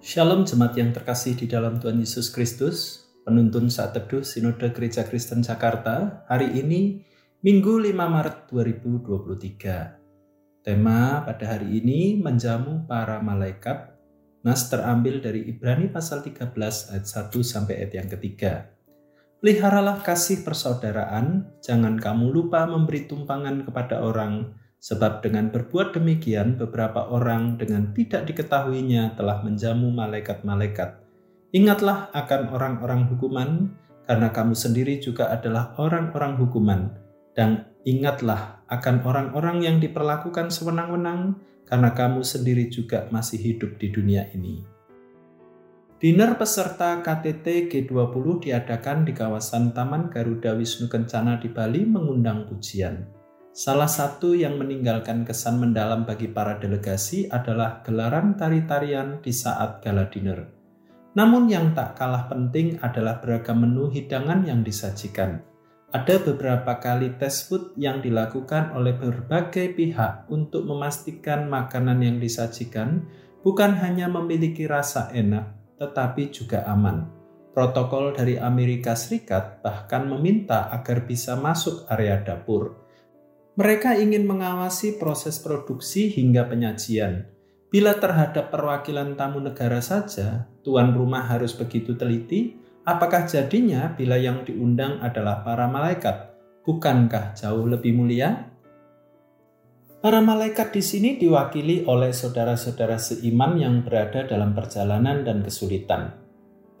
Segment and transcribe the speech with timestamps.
[0.00, 5.44] Shalom jemaat yang terkasih di dalam Tuhan Yesus Kristus, penuntun saat teduh Sinode Gereja Kristen
[5.44, 7.04] Jakarta, hari ini
[7.44, 10.64] Minggu 5 Maret 2023.
[10.64, 13.92] Tema pada hari ini menjamu para malaikat.
[14.40, 18.72] Nas terambil dari Ibrani pasal 13 ayat 1 sampai ayat yang ketiga.
[19.44, 27.04] Peliharalah kasih persaudaraan, jangan kamu lupa memberi tumpangan kepada orang, Sebab dengan berbuat demikian beberapa
[27.12, 31.04] orang dengan tidak diketahuinya telah menjamu malaikat-malaikat.
[31.52, 33.76] Ingatlah akan orang-orang hukuman,
[34.08, 36.96] karena kamu sendiri juga adalah orang-orang hukuman.
[37.36, 41.36] Dan ingatlah akan orang-orang yang diperlakukan sewenang-wenang,
[41.68, 44.64] karena kamu sendiri juga masih hidup di dunia ini.
[46.00, 53.19] Dinner peserta KTT G20 diadakan di kawasan Taman Garuda Wisnu Kencana di Bali mengundang pujian.
[53.50, 60.06] Salah satu yang meninggalkan kesan mendalam bagi para delegasi adalah gelaran tari-tarian di saat gala
[60.06, 60.46] dinner.
[61.18, 65.42] Namun yang tak kalah penting adalah beragam menu hidangan yang disajikan.
[65.90, 73.10] Ada beberapa kali tes food yang dilakukan oleh berbagai pihak untuk memastikan makanan yang disajikan
[73.42, 77.10] bukan hanya memiliki rasa enak, tetapi juga aman.
[77.50, 82.86] Protokol dari Amerika Serikat bahkan meminta agar bisa masuk area dapur
[83.60, 87.28] mereka ingin mengawasi proses produksi hingga penyajian.
[87.68, 92.56] Bila terhadap perwakilan tamu negara saja, tuan rumah harus begitu teliti,
[92.88, 96.32] apakah jadinya bila yang diundang adalah para malaikat?
[96.64, 98.48] Bukankah jauh lebih mulia?
[100.00, 106.16] Para malaikat di sini diwakili oleh saudara-saudara seiman yang berada dalam perjalanan dan kesulitan.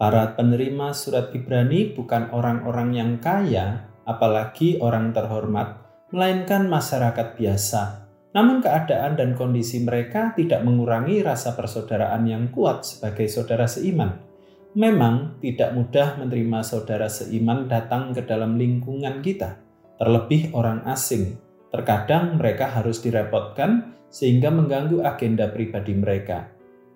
[0.00, 5.79] Para penerima surat Ibrani bukan orang-orang yang kaya, apalagi orang terhormat,
[6.10, 8.06] melainkan masyarakat biasa.
[8.30, 14.22] Namun keadaan dan kondisi mereka tidak mengurangi rasa persaudaraan yang kuat sebagai saudara seiman.
[14.78, 19.58] Memang tidak mudah menerima saudara seiman datang ke dalam lingkungan kita,
[19.98, 21.42] terlebih orang asing.
[21.74, 26.50] Terkadang mereka harus direpotkan sehingga mengganggu agenda pribadi mereka.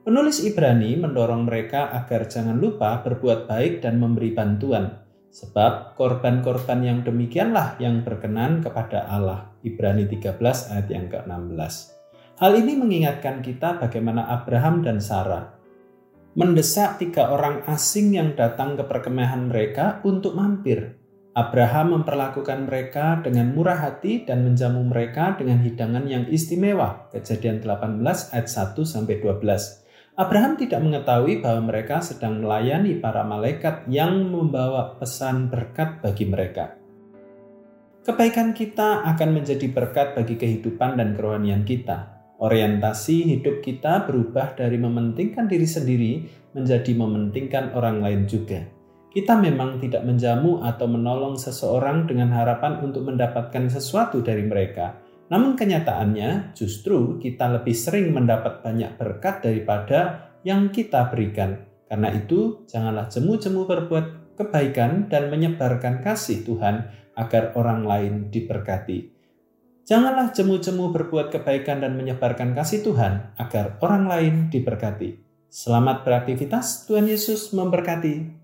[0.07, 5.04] Penulis Ibrani mendorong mereka agar jangan lupa berbuat baik dan memberi bantuan,
[5.35, 9.51] Sebab korban-korban yang demikianlah yang berkenan kepada Allah.
[9.67, 10.39] Ibrani 13
[10.71, 11.75] ayat yang ke-16.
[12.39, 15.55] Hal ini mengingatkan kita bagaimana Abraham dan Sarah
[16.35, 20.99] mendesak tiga orang asing yang datang ke perkemahan mereka untuk mampir.
[21.35, 27.11] Abraham memperlakukan mereka dengan murah hati dan menjamu mereka dengan hidangan yang istimewa.
[27.11, 28.03] Kejadian 18
[28.35, 29.84] ayat 1 sampai 12.
[30.15, 36.79] Abraham tidak mengetahui bahwa mereka sedang melayani para malaikat yang membawa pesan berkat bagi mereka.
[38.07, 42.15] Kebaikan kita akan menjadi berkat bagi kehidupan dan kerohanian kita.
[42.39, 46.13] Orientasi hidup kita berubah dari mementingkan diri sendiri
[46.55, 48.63] menjadi mementingkan orang lain juga.
[49.11, 54.95] Kita memang tidak menjamu atau menolong seseorang dengan harapan untuk mendapatkan sesuatu dari mereka,
[55.33, 61.65] namun kenyataannya justru kita lebih sering mendapat banyak berkat daripada yang kita berikan.
[61.89, 69.15] Karena itu, janganlah jemu-jemu berbuat kebaikan dan menyebarkan kasih Tuhan agar orang lain diberkati.
[69.85, 75.21] Janganlah jemu-jemu berbuat kebaikan dan menyebarkan kasih Tuhan agar orang lain diberkati.
[75.53, 78.44] Selamat beraktivitas, Tuhan Yesus memberkati.